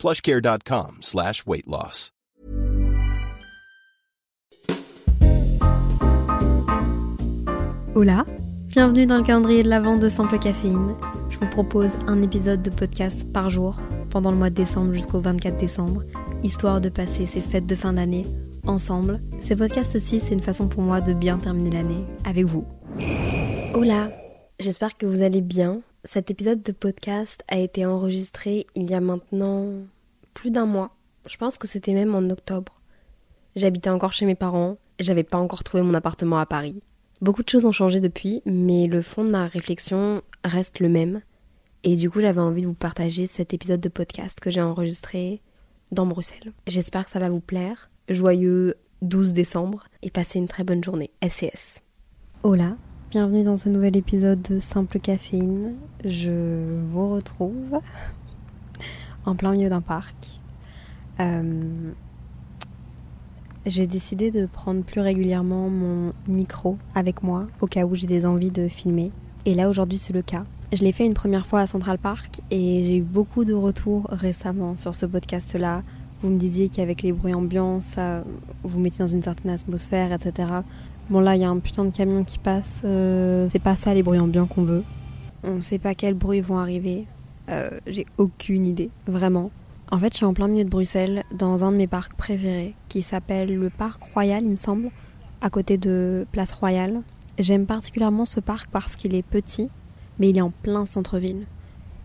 [0.00, 2.10] plushcare.com slash weight loss.
[7.94, 8.24] Hola,
[8.68, 10.94] bienvenue dans le calendrier de la vente de Simple Caféine.
[11.28, 15.20] Je vous propose un épisode de podcast par jour pendant le mois de décembre jusqu'au
[15.20, 16.04] 24 décembre,
[16.42, 18.24] histoire de passer ces fêtes de fin d'année
[18.66, 19.20] ensemble.
[19.40, 22.64] Ces podcasts aussi, c'est une façon pour moi de bien terminer l'année avec vous.
[23.74, 24.08] Hola,
[24.58, 25.82] j'espère que vous allez bien.
[26.04, 29.66] Cet épisode de podcast a été enregistré il y a maintenant
[30.32, 30.96] plus d'un mois.
[31.28, 32.80] Je pense que c'était même en octobre.
[33.54, 36.80] J'habitais encore chez mes parents, j'avais pas encore trouvé mon appartement à Paris.
[37.20, 41.20] Beaucoup de choses ont changé depuis, mais le fond de ma réflexion reste le même.
[41.84, 45.42] Et du coup, j'avais envie de vous partager cet épisode de podcast que j'ai enregistré
[45.92, 46.54] dans Bruxelles.
[46.66, 47.90] J'espère que ça va vous plaire.
[48.08, 51.10] Joyeux 12 décembre et passez une très bonne journée.
[51.22, 51.82] SCS.
[52.42, 52.78] Hola,
[53.10, 55.74] bienvenue dans ce nouvel épisode de Simple Caféine.
[56.04, 57.80] Je vous retrouve
[59.24, 60.40] en plein milieu d'un parc.
[61.18, 61.90] Euh,
[63.66, 68.26] j'ai décidé de prendre plus régulièrement mon micro avec moi au cas où j'ai des
[68.26, 69.10] envies de filmer.
[69.44, 70.44] Et là aujourd'hui c'est le cas.
[70.72, 74.06] Je l'ai fait une première fois à Central Park et j'ai eu beaucoup de retours
[74.10, 75.82] récemment sur ce podcast-là.
[76.22, 78.24] Vous me disiez qu'avec les bruits ambiants, ça
[78.62, 80.48] vous mettiez dans une certaine atmosphère, etc.
[81.08, 82.82] Bon là, il y a un putain de camion qui passe.
[82.84, 84.84] Euh, c'est pas ça les bruits ambiants qu'on veut.
[85.42, 87.06] On ne sait pas quels bruits vont arriver.
[87.48, 89.50] Euh, j'ai aucune idée, vraiment.
[89.90, 92.74] En fait, je suis en plein milieu de Bruxelles, dans un de mes parcs préférés,
[92.88, 94.90] qui s'appelle le Parc Royal, il me semble,
[95.40, 97.00] à côté de Place Royale.
[97.38, 99.68] J'aime particulièrement ce parc parce qu'il est petit,
[100.18, 101.46] mais il est en plein centre-ville.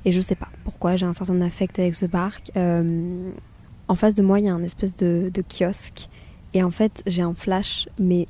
[0.06, 2.52] Et je sais pas pourquoi, j'ai un certain affect avec ce parc.
[2.56, 3.30] Euh,
[3.88, 6.10] en face de moi, il y a un espèce de, kiosque.
[6.54, 8.28] Et en fait, j'ai un flash, mais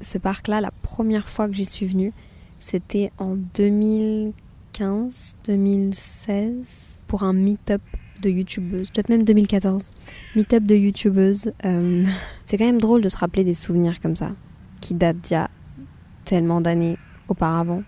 [0.00, 2.12] ce parc-là, la première fois que j'y suis venue,
[2.58, 7.82] c'était en 2015, 2016, pour un meet-up
[8.20, 9.92] de youtubeuse, peut-être même 2014.
[10.34, 11.52] Meet-up de youtubeuse.
[11.64, 12.04] Euh,
[12.46, 14.32] c'est quand même drôle de se rappeler des souvenirs comme ça,
[14.80, 15.48] qui datent d'il y a
[16.24, 16.98] tellement d'années
[17.28, 17.82] auparavant.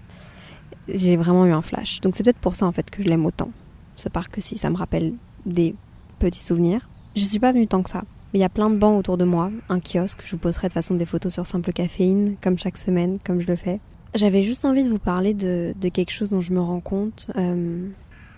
[0.89, 2.01] J'ai vraiment eu un flash.
[2.01, 3.51] Donc c'est peut-être pour ça en fait que je l'aime autant.
[3.97, 5.15] Ce parc aussi, ça me rappelle
[5.47, 5.75] des
[6.19, 6.89] petits souvenirs.
[7.17, 8.03] Je suis pas venue tant que ça.
[8.33, 10.69] Mais il y a plein de bancs autour de moi, un kiosque, je vous posterai
[10.69, 13.81] de façon des photos sur Simple Caféine, comme chaque semaine, comme je le fais.
[14.15, 17.31] J'avais juste envie de vous parler de, de, quelque chose dont je me rends compte.
[17.37, 17.89] Euh,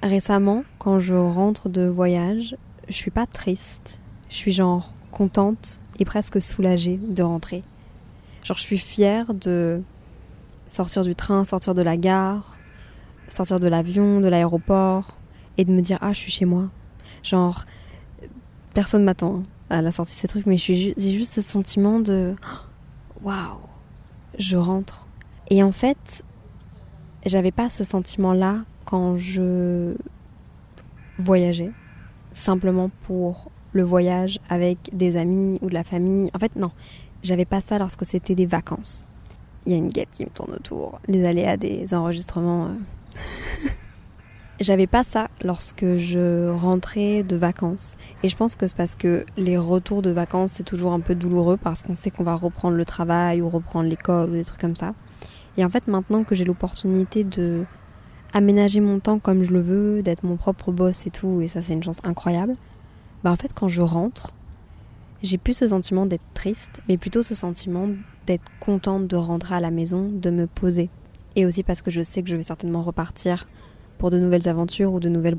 [0.02, 2.56] récemment, quand je rentre de voyage,
[2.88, 4.00] je suis pas triste.
[4.30, 7.62] Je suis genre contente et presque soulagée de rentrer.
[8.44, 9.82] Genre je suis fière de
[10.66, 12.56] sortir du train, sortir de la gare,
[13.28, 15.18] sortir de l'avion, de l'aéroport
[15.58, 16.70] et de me dire ah je suis chez moi.
[17.22, 17.64] Genre
[18.74, 22.34] personne m'attend à la sortie de ces trucs mais j'ai juste ce sentiment de
[23.22, 23.58] waouh,
[24.38, 25.06] je rentre.
[25.50, 26.24] Et en fait,
[27.26, 29.96] j'avais pas ce sentiment là quand je
[31.18, 31.72] voyageais,
[32.32, 36.30] simplement pour le voyage avec des amis ou de la famille.
[36.34, 36.70] En fait, non,
[37.22, 39.06] j'avais pas ça lorsque c'était des vacances.
[39.64, 42.66] Il y a une guêpe qui me tourne autour, les aléas des enregistrements.
[42.66, 43.68] Euh.
[44.62, 47.96] j'avais pas ça lorsque je rentrais de vacances.
[48.22, 51.14] Et je pense que c'est parce que les retours de vacances, c'est toujours un peu
[51.14, 54.60] douloureux parce qu'on sait qu'on va reprendre le travail ou reprendre l'école ou des trucs
[54.60, 54.94] comme ça.
[55.56, 57.64] Et en fait, maintenant que j'ai l'opportunité de
[58.32, 61.60] aménager mon temps comme je le veux, d'être mon propre boss et tout, et ça
[61.60, 62.56] c'est une chance incroyable,
[63.22, 64.32] bah en fait quand je rentre,
[65.22, 67.88] j'ai plus ce sentiment d'être triste, mais plutôt ce sentiment
[68.26, 70.88] d'être contente de rentrer à la maison, de me poser.
[71.36, 73.46] Et aussi parce que je sais que je vais certainement repartir
[74.02, 75.36] pour de nouvelles aventures ou de nouvelles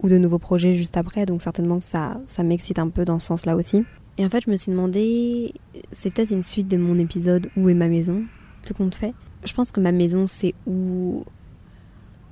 [0.00, 3.18] ou de nouveaux projets juste après, donc certainement que ça, ça m'excite un peu dans
[3.18, 3.84] ce sens-là aussi.
[4.18, 5.52] Et en fait, je me suis demandé,
[5.90, 8.22] c'est peut-être une suite de mon épisode Où est ma maison,
[8.64, 9.14] tout compte fait.
[9.44, 11.24] Je pense que ma maison, c'est où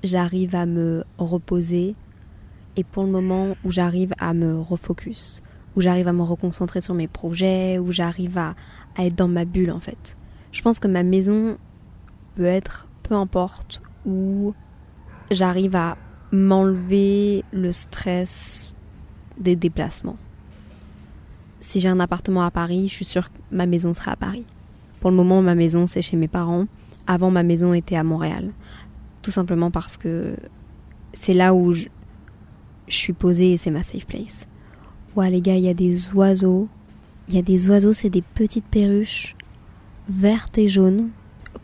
[0.05, 1.97] j'arrive à me reposer
[2.77, 5.43] et pour le moment où j'arrive à me refocus,
[5.75, 8.55] où j'arrive à me reconcentrer sur mes projets, où j'arrive à,
[8.99, 10.17] être dans ma bulle en fait.
[10.53, 11.59] Je pense que ma maison
[12.37, 14.55] peut être peu importe où
[15.35, 15.97] j'arrive à
[16.31, 18.73] m'enlever le stress
[19.39, 20.17] des déplacements.
[21.61, 24.45] Si j'ai un appartement à Paris, je suis sûre que ma maison sera à Paris.
[25.01, 26.67] Pour le moment, ma maison c'est chez mes parents.
[27.07, 28.53] Avant, ma maison était à Montréal
[29.23, 30.35] tout simplement parce que
[31.13, 31.87] c'est là où je,
[32.89, 34.47] suis posée et c'est ma safe place.
[35.17, 36.69] Ouais les gars, il y a des oiseaux
[37.29, 39.37] Il y a des oiseaux, c'est des petites perruches
[40.11, 41.11] vertes et jaunes.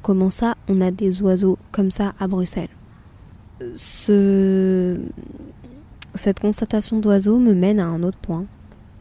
[0.00, 2.68] Comment ça, on a des oiseaux comme ça à Bruxelles?
[3.74, 4.98] Ce...
[6.14, 8.46] Cette constatation d'oiseaux me mène à un autre point.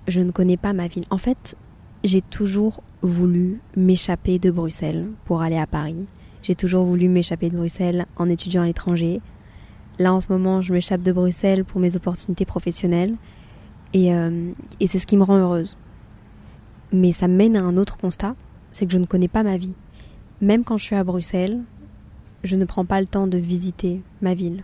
[0.07, 1.05] Je ne connais pas ma ville.
[1.09, 1.55] En fait,
[2.03, 6.05] j'ai toujours voulu m'échapper de Bruxelles pour aller à Paris.
[6.43, 9.21] J'ai toujours voulu m'échapper de Bruxelles en étudiant à l'étranger.
[9.99, 13.15] Là, en ce moment, je m'échappe de Bruxelles pour mes opportunités professionnelles.
[13.93, 15.77] Et, euh, et c'est ce qui me rend heureuse.
[16.91, 18.35] Mais ça mène à un autre constat,
[18.71, 19.73] c'est que je ne connais pas ma vie.
[20.39, 21.61] Même quand je suis à Bruxelles,
[22.47, 24.63] je ne prends pas le temps de visiter ma ville.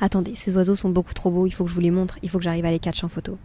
[0.00, 2.30] Attendez, ces oiseaux sont beaucoup trop beaux, il faut que je vous les montre, il
[2.30, 3.38] faut que j'arrive à les catch en photo.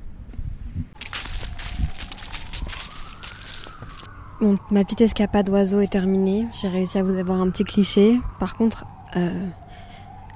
[4.42, 6.48] Bon, ma petite escapade d'oiseaux est terminée.
[6.62, 8.19] J'ai réussi à vous avoir un petit cliché.
[8.40, 8.86] Par contre,
[9.16, 9.48] euh...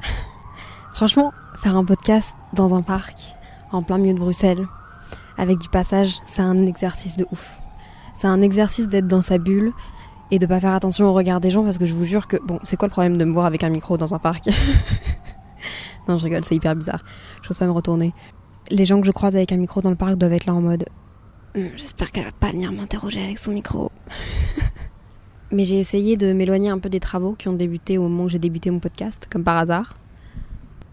[0.93, 3.35] franchement, faire un podcast dans un parc,
[3.71, 4.65] en plein milieu de Bruxelles,
[5.37, 7.59] avec du passage, c'est un exercice de ouf.
[8.15, 9.73] C'est un exercice d'être dans sa bulle
[10.31, 12.37] et de pas faire attention au regard des gens parce que je vous jure que
[12.37, 14.47] bon, c'est quoi le problème de me voir avec un micro dans un parc
[16.07, 17.03] Non, je rigole, c'est hyper bizarre.
[17.41, 18.13] Je n'ose pas me retourner.
[18.69, 20.61] Les gens que je croise avec un micro dans le parc doivent être là en
[20.61, 20.85] mode
[21.55, 23.91] Hum, j'espère qu'elle va pas venir m'interroger avec son micro.
[25.51, 28.29] Mais j'ai essayé de m'éloigner un peu des travaux qui ont débuté au moment où
[28.29, 29.95] j'ai débuté mon podcast, comme par hasard.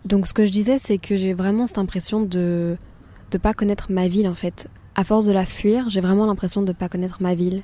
[0.04, 2.76] Donc ce que je disais, c'est que j'ai vraiment cette impression de
[3.30, 4.68] de pas connaître ma ville en fait.
[4.94, 7.62] À force de la fuir, j'ai vraiment l'impression de pas connaître ma ville.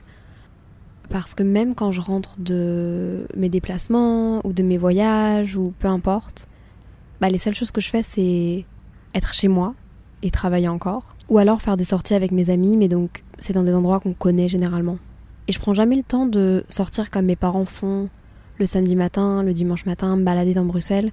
[1.10, 5.88] Parce que même quand je rentre de mes déplacements ou de mes voyages ou peu
[5.88, 6.46] importe,
[7.20, 8.64] bah les seules choses que je fais c'est
[9.12, 9.74] être chez moi
[10.22, 11.16] et travailler encore.
[11.28, 14.12] Ou alors faire des sorties avec mes amis, mais donc c'est dans des endroits qu'on
[14.12, 14.98] connaît généralement.
[15.48, 18.08] Et je prends jamais le temps de sortir comme mes parents font
[18.58, 21.10] le samedi matin, le dimanche matin, me balader dans Bruxelles.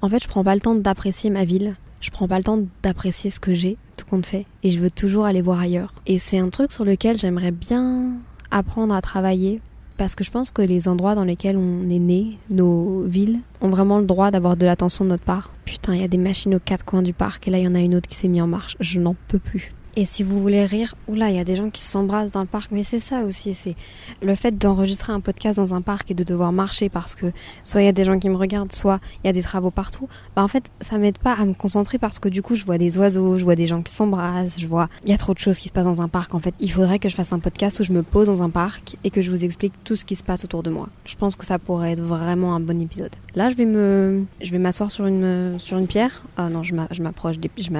[0.00, 1.74] En fait, je prends pas le temps d'apprécier ma ville.
[2.00, 4.46] Je prends pas le temps d'apprécier ce que j'ai, tout compte fait.
[4.62, 5.94] Et je veux toujours aller voir ailleurs.
[6.06, 8.20] Et c'est un truc sur lequel j'aimerais bien
[8.54, 9.60] apprendre à travailler.
[9.96, 13.70] Parce que je pense que les endroits dans lesquels on est né, nos villes, ont
[13.70, 15.52] vraiment le droit d'avoir de l'attention de notre part.
[15.64, 17.68] Putain, il y a des machines aux quatre coins du parc et là il y
[17.68, 18.76] en a une autre qui s'est mise en marche.
[18.80, 19.73] Je n'en peux plus.
[19.96, 22.48] Et si vous voulez rire, oula, il y a des gens qui s'embrassent dans le
[22.48, 23.76] parc, mais c'est ça aussi, c'est
[24.22, 27.26] le fait d'enregistrer un podcast dans un parc et de devoir marcher parce que
[27.62, 29.70] soit il y a des gens qui me regardent, soit il y a des travaux
[29.70, 30.08] partout.
[30.34, 32.76] Bah en fait, ça m'aide pas à me concentrer parce que du coup, je vois
[32.76, 35.38] des oiseaux, je vois des gens qui s'embrassent, je vois, il y a trop de
[35.38, 36.34] choses qui se passent dans un parc.
[36.34, 38.50] En fait, il faudrait que je fasse un podcast où je me pose dans un
[38.50, 40.88] parc et que je vous explique tout ce qui se passe autour de moi.
[41.04, 43.14] Je pense que ça pourrait être vraiment un bon épisode.
[43.36, 45.56] Là, je vais me, je vais m'asseoir sur une,
[45.88, 46.24] pierre.
[46.36, 47.70] Ah non, je m'approche des, je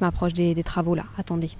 [0.00, 1.04] je m'approche des, travaux là.
[1.18, 1.50] Attendez.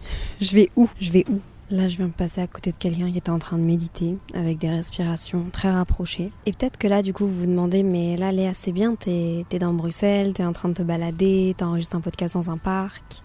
[0.40, 0.88] Je vais où?
[0.98, 1.40] Je vais où?
[1.70, 4.16] Là, je viens de passer à côté de quelqu'un qui était en train de méditer
[4.34, 6.32] avec des respirations très rapprochées.
[6.46, 9.44] Et peut-être que là, du coup, vous vous demandez, mais là, Léa, c'est bien, t'es
[9.50, 13.22] es dans Bruxelles, t'es en train de te balader, t'enregistres un podcast dans un parc.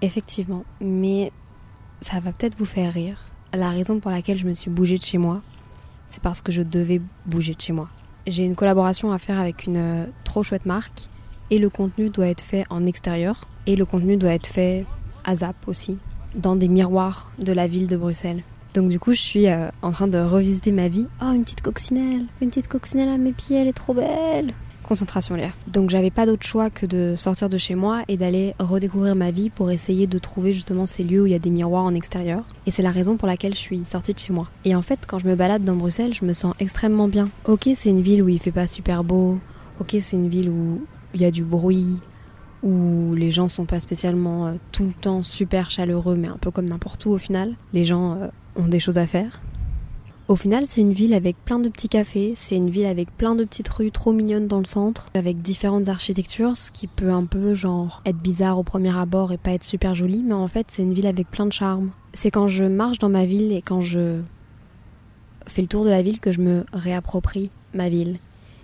[0.00, 1.30] Effectivement, mais
[2.00, 3.18] ça va peut-être vous faire rire.
[3.52, 5.42] La raison pour laquelle je me suis bougée de chez moi,
[6.08, 7.90] c'est parce que je devais bouger de chez moi.
[8.26, 11.08] J'ai une collaboration à faire avec une euh, trop chouette marque
[11.52, 14.86] et le contenu doit être fait en extérieur et le contenu doit être fait
[15.22, 15.98] à Zap aussi,
[16.34, 18.42] dans des miroirs de la ville de Bruxelles.
[18.72, 21.06] Donc du coup, je suis euh, en train de revisiter ma vie.
[21.20, 24.54] Oh, une petite coccinelle, une petite coccinelle à mes pieds, elle est trop belle.
[24.82, 25.52] Concentration l'air.
[25.66, 29.30] Donc j'avais pas d'autre choix que de sortir de chez moi et d'aller redécouvrir ma
[29.30, 31.94] vie pour essayer de trouver justement ces lieux où il y a des miroirs en
[31.94, 32.44] extérieur.
[32.64, 34.48] Et c'est la raison pour laquelle je suis sortie de chez moi.
[34.64, 37.28] Et en fait, quand je me balade dans Bruxelles, je me sens extrêmement bien.
[37.44, 39.38] Ok, c'est une ville où il fait pas super beau.
[39.80, 40.80] Ok, c'est une ville où
[41.14, 41.98] il y a du bruit,
[42.62, 46.50] où les gens sont pas spécialement euh, tout le temps super chaleureux, mais un peu
[46.50, 47.54] comme n'importe où au final.
[47.72, 49.42] Les gens euh, ont des choses à faire.
[50.28, 53.34] Au final, c'est une ville avec plein de petits cafés, c'est une ville avec plein
[53.34, 57.24] de petites rues trop mignonnes dans le centre, avec différentes architectures, ce qui peut un
[57.24, 60.68] peu genre être bizarre au premier abord et pas être super joli, mais en fait,
[60.70, 61.90] c'est une ville avec plein de charme.
[62.14, 64.20] C'est quand je marche dans ma ville et quand je
[65.48, 68.18] fais le tour de la ville que je me réapproprie ma ville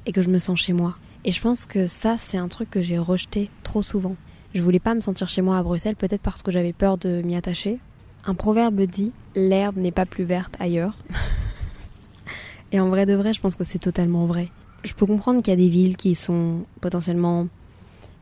[0.07, 0.97] et que je me sens chez moi.
[1.25, 4.17] Et je pense que ça, c'est un truc que j'ai rejeté trop souvent.
[4.55, 7.23] Je voulais pas me sentir chez moi à Bruxelles, peut-être parce que j'avais peur de
[7.23, 7.79] m'y attacher.
[8.25, 10.99] Un proverbe dit l'herbe n'est pas plus verte ailleurs.
[12.73, 14.49] Et en vrai de vrai, je pense que c'est totalement vrai.
[14.85, 17.49] Je peux comprendre qu'il y a des villes qui sont potentiellement,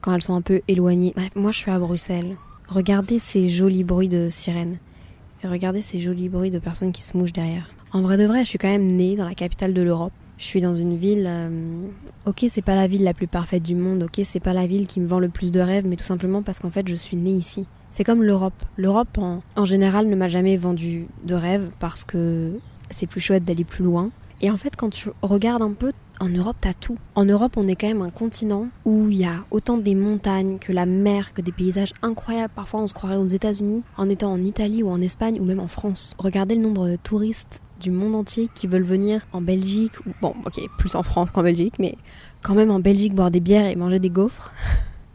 [0.00, 1.12] quand elles sont un peu éloignées.
[1.14, 2.36] Bref, moi je suis à Bruxelles.
[2.68, 4.78] Regardez ces jolis bruits de sirènes.
[5.44, 7.68] Et regardez ces jolis bruits de personnes qui se mouchent derrière.
[7.92, 10.12] En vrai de vrai, je suis quand même née dans la capitale de l'Europe.
[10.38, 11.24] Je suis dans une ville.
[11.26, 11.86] Euh,
[12.26, 14.04] ok, c'est pas la ville la plus parfaite du monde.
[14.04, 16.42] Ok, c'est pas la ville qui me vend le plus de rêves, mais tout simplement
[16.42, 17.66] parce qu'en fait, je suis née ici.
[17.90, 18.62] C'est comme l'Europe.
[18.76, 22.58] L'Europe, en, en général, ne m'a jamais vendu de rêves parce que
[22.90, 24.10] c'est plus chouette d'aller plus loin.
[24.42, 26.98] Et en fait, quand tu regardes un peu en Europe, t'as tout.
[27.14, 30.58] En Europe, on est quand même un continent où il y a autant des montagnes
[30.58, 32.52] que la mer, que des paysages incroyables.
[32.54, 35.60] Parfois, on se croirait aux États-Unis en étant en Italie ou en Espagne ou même
[35.60, 36.14] en France.
[36.18, 40.34] Regardez le nombre de touristes du monde entier qui veulent venir en Belgique, ou bon,
[40.44, 41.96] ok, plus en France qu'en Belgique, mais
[42.42, 44.52] quand même en Belgique boire des bières et manger des gaufres.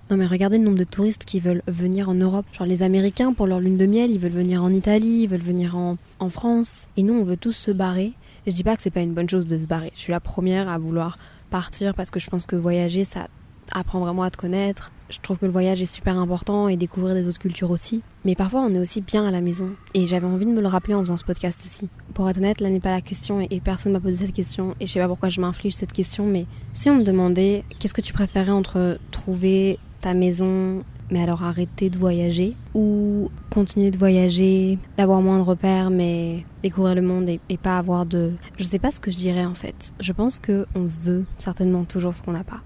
[0.09, 2.45] Non mais regardez le nombre de touristes qui veulent venir en Europe.
[2.51, 5.39] Genre les Américains pour leur lune de miel, ils veulent venir en Italie, ils veulent
[5.39, 6.89] venir en, en France.
[6.97, 8.11] Et nous on veut tous se barrer.
[8.45, 9.93] Et je dis pas que c'est pas une bonne chose de se barrer.
[9.95, 11.17] Je suis la première à vouloir
[11.49, 13.29] partir parce que je pense que voyager ça
[13.71, 14.91] apprend vraiment à te connaître.
[15.09, 18.01] Je trouve que le voyage est super important et découvrir des autres cultures aussi.
[18.23, 19.71] Mais parfois, on est aussi bien à la maison.
[19.93, 21.89] Et j'avais envie de me le rappeler en faisant ce podcast aussi.
[22.13, 24.75] Pour être honnête, là n'est pas la question et, personne m'a posé cette question.
[24.79, 27.93] Et je sais pas pourquoi je m'inflige cette question, mais si on me demandait qu'est-ce
[27.93, 33.97] que tu préférais entre trouver ta maison, mais alors arrêter de voyager, ou continuer de
[33.97, 38.33] voyager, d'avoir moins de repères, mais découvrir le monde et, pas avoir de...
[38.57, 39.93] Je sais pas ce que je dirais en fait.
[39.99, 42.61] Je pense que on veut certainement toujours ce qu'on n'a pas.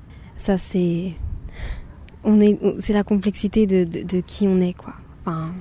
[0.45, 1.13] Ça c'est...
[2.23, 2.59] On est...
[2.77, 4.93] C'est la complexité de, qui on est quoi.
[5.25, 5.51] Enfin,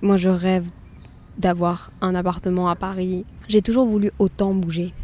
[0.00, 0.70] moi je rêve
[1.38, 3.24] d'avoir un appartement à Paris.
[3.48, 4.94] J'ai toujours voulu autant bouger,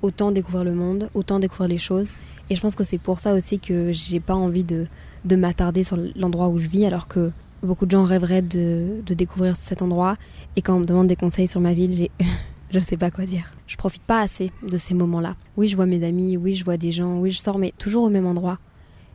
[0.00, 2.10] autant découvrir le monde, autant découvrir les choses.
[2.50, 4.86] Et je pense que c'est pour ça aussi que j'ai pas envie de,
[5.24, 7.32] de m'attarder sur l'endroit où je vis, alors que
[7.64, 10.14] beaucoup de gens rêveraient de, de, découvrir cet endroit.
[10.54, 12.12] Et quand on me demande des conseils sur ma ville, j'ai.
[12.70, 13.50] je sais pas quoi dire.
[13.66, 15.34] Je profite pas assez de ces moments-là.
[15.56, 18.04] Oui, je vois mes amis, oui, je vois des gens, oui, je sors, mais toujours
[18.04, 18.58] au même endroit.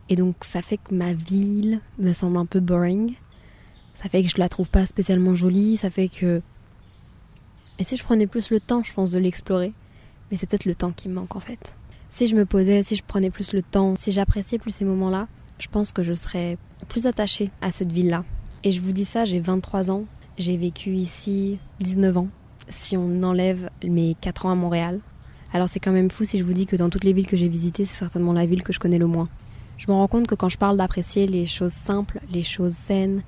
[0.08, 3.14] Et donc, ça fait que ma ville me semble un peu boring.
[3.94, 5.76] Ça fait que je la trouve pas spécialement jolie.
[5.76, 6.42] Ça fait que.
[7.78, 9.72] Et si je prenais plus le temps, je pense, de l'explorer.
[10.30, 11.76] Mais c'est peut-être le temps qui me manque en fait.
[12.10, 15.26] Si je me posais, si je prenais plus le temps, si j'appréciais plus ces moments-là,
[15.58, 16.58] je pense que je serais
[16.88, 18.24] plus attachée à cette ville-là.
[18.62, 20.04] Et je vous dis ça, j'ai 23 ans,
[20.38, 22.28] j'ai vécu ici 19 ans,
[22.68, 25.00] si on enlève mes 4 ans à Montréal.
[25.52, 27.36] Alors c'est quand même fou si je vous dis que dans toutes les villes que
[27.36, 29.28] j'ai visitées, c'est certainement la ville que je connais le moins.
[29.76, 33.22] Je me rends compte que quand je parle d'apprécier les choses simples, les choses saines,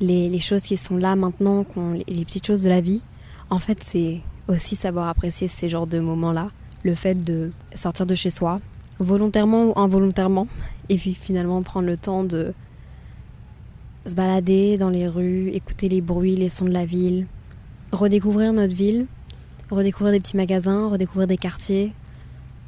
[0.00, 1.64] les, choses qui sont là maintenant,
[2.08, 3.02] les petites choses de la vie,
[3.50, 6.50] en fait c'est aussi savoir apprécier ces genres de moments-là.
[6.82, 8.60] Le fait de sortir de chez soi,
[8.98, 10.46] volontairement ou involontairement,
[10.88, 12.54] et puis finalement prendre le temps de
[14.06, 17.26] se balader dans les rues, écouter les bruits, les sons de la ville,
[17.92, 19.06] redécouvrir notre ville,
[19.70, 21.92] redécouvrir des petits magasins, redécouvrir des quartiers,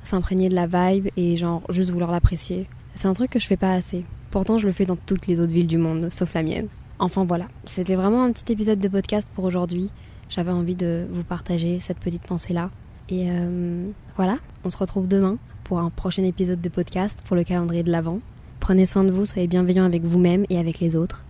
[0.05, 2.67] s'imprégner de la vibe et genre juste vouloir l'apprécier.
[2.95, 4.05] C'est un truc que je fais pas assez.
[4.31, 6.69] Pourtant, je le fais dans toutes les autres villes du monde, sauf la mienne.
[6.99, 9.91] Enfin voilà, c'était vraiment un petit épisode de podcast pour aujourd'hui.
[10.29, 12.71] J'avais envie de vous partager cette petite pensée-là.
[13.09, 17.45] Et euh, voilà, on se retrouve demain pour un prochain épisode de podcast pour le
[17.45, 18.21] calendrier de l'Avent.
[18.61, 21.25] Prenez soin de vous, soyez bienveillants avec vous-même et avec les autres.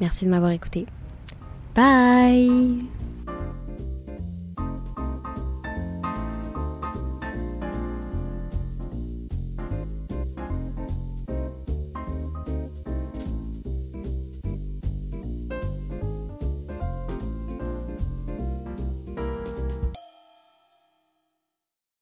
[0.00, 0.86] Merci de m'avoir écouté.
[1.74, 2.82] Bye